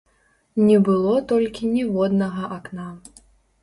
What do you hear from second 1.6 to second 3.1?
ніводнага акна.